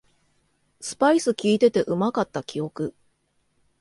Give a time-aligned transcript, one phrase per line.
[0.79, 2.95] スパイスきいててうまかった記憶